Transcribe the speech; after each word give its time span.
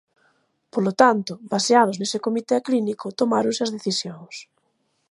Polo 0.73 0.91
tanto, 1.01 1.33
baseados 1.53 1.95
nese 1.97 2.19
comité 2.25 2.55
clínico 2.67 3.07
tomáronse 3.19 3.61
as 3.63 3.73
decisións. 3.77 4.35